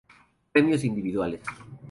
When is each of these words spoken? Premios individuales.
Premios 0.51 0.83
individuales. 0.83 1.41